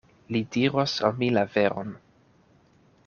Li 0.35 0.39
diros 0.55 0.95
al 1.09 1.15
mi 1.19 1.29
la 1.37 1.45
veron. 1.59 1.93